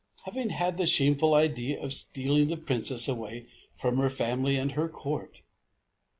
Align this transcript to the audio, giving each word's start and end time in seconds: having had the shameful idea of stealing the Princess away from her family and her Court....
having 0.25 0.49
had 0.49 0.77
the 0.77 0.87
shameful 0.87 1.35
idea 1.35 1.79
of 1.79 1.93
stealing 1.93 2.47
the 2.47 2.57
Princess 2.57 3.07
away 3.07 3.45
from 3.75 3.97
her 3.97 4.09
family 4.09 4.57
and 4.57 4.71
her 4.71 4.89
Court.... 4.89 5.43